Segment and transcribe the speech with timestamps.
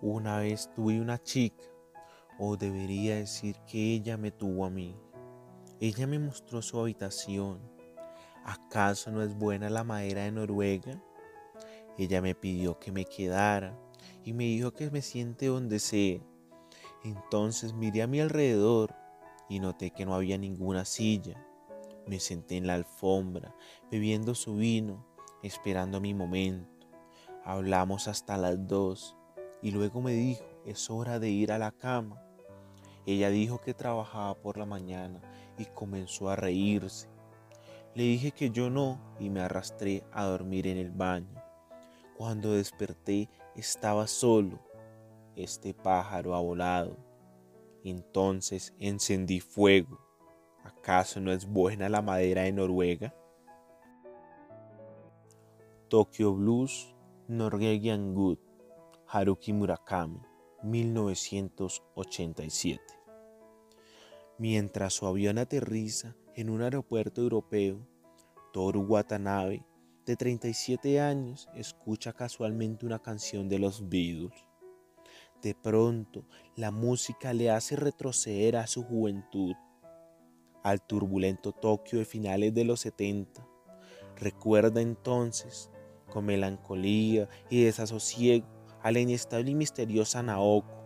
[0.00, 1.64] Una vez tuve una chica,
[2.38, 4.96] o debería decir que ella me tuvo a mí.
[5.80, 7.60] Ella me mostró su habitación.
[8.44, 11.02] ¿Acaso no es buena la madera de Noruega?
[11.98, 13.78] Ella me pidió que me quedara
[14.24, 16.20] y me dijo que me siente donde sea.
[17.04, 18.94] Entonces miré a mi alrededor
[19.48, 21.44] y noté que no había ninguna silla.
[22.06, 23.54] Me senté en la alfombra,
[23.90, 25.06] bebiendo su vino,
[25.42, 26.71] esperando mi momento.
[27.44, 29.16] Hablamos hasta las dos
[29.62, 32.22] y luego me dijo, es hora de ir a la cama.
[33.04, 35.20] Ella dijo que trabajaba por la mañana
[35.58, 37.08] y comenzó a reírse.
[37.94, 41.42] Le dije que yo no y me arrastré a dormir en el baño.
[42.16, 44.60] Cuando desperté estaba solo.
[45.34, 46.96] Este pájaro ha volado.
[47.82, 49.98] Entonces encendí fuego.
[50.62, 53.14] ¿Acaso no es buena la madera de Noruega?
[55.88, 56.94] Tokyo Blues
[57.32, 58.38] Norwegian Good,
[59.06, 60.20] Haruki Murakami,
[60.62, 62.82] 1987.
[64.36, 67.88] Mientras su avión aterriza en un aeropuerto europeo,
[68.52, 69.64] Toru Watanabe,
[70.04, 74.46] de 37 años, escucha casualmente una canción de los Beatles.
[75.40, 79.54] De pronto, la música le hace retroceder a su juventud,
[80.62, 83.48] al turbulento Tokio de finales de los 70.
[84.16, 85.70] Recuerda entonces
[86.12, 88.46] con melancolía y desasosiego
[88.82, 90.84] a la inestable y misteriosa Naoko,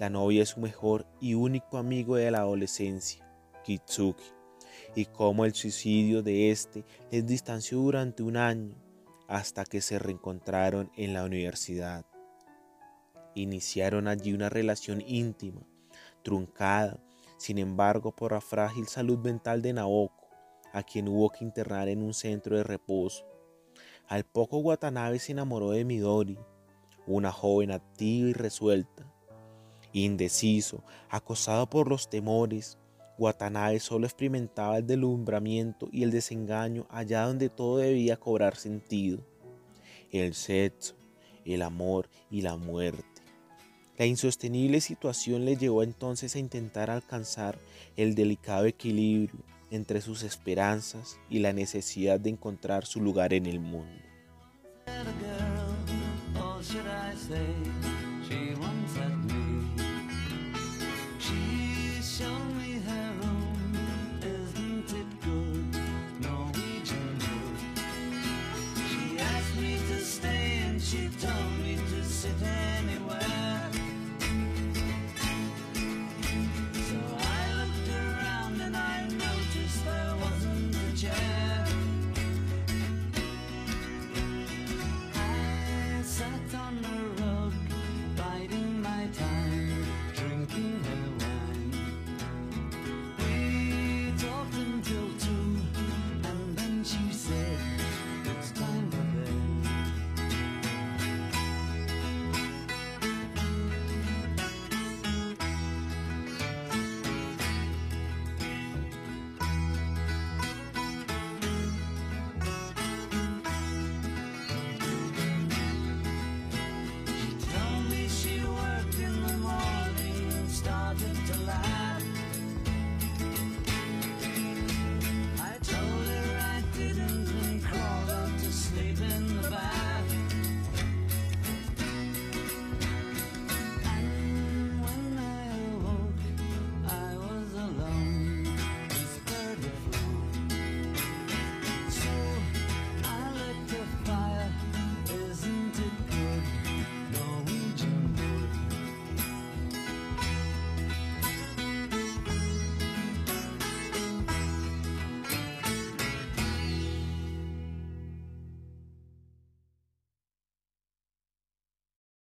[0.00, 3.24] la novia de su mejor y único amigo de la adolescencia,
[3.62, 4.24] Kitsuki,
[4.96, 8.74] y cómo el suicidio de este les distanció durante un año
[9.28, 12.04] hasta que se reencontraron en la universidad.
[13.36, 15.60] Iniciaron allí una relación íntima,
[16.24, 16.98] truncada,
[17.36, 20.28] sin embargo, por la frágil salud mental de Naoko,
[20.72, 23.24] a quien hubo que internar en un centro de reposo
[24.08, 26.38] al poco Watanabe se enamoró de Midori,
[27.06, 29.10] una joven activa y resuelta.
[29.92, 32.78] Indeciso, acosado por los temores,
[33.16, 39.20] Watanabe solo experimentaba el delumbramiento y el desengaño allá donde todo debía cobrar sentido.
[40.10, 40.94] El sexo,
[41.44, 43.22] el amor y la muerte.
[43.96, 47.56] La insostenible situación le llevó entonces a intentar alcanzar
[47.96, 49.40] el delicado equilibrio
[49.74, 54.02] entre sus esperanzas y la necesidad de encontrar su lugar en el mundo.